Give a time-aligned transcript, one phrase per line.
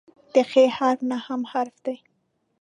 [0.33, 1.97] د "خ" حرف نهم حرف دی.